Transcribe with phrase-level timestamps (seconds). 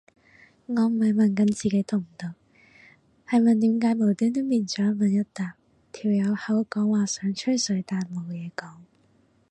[0.65, 2.25] 我唔係問緊自己毒唔毒，
[3.27, 5.53] 係問點解無端端變咗一問一答，
[5.91, 8.77] 條友口講話想吹水但冇嘢講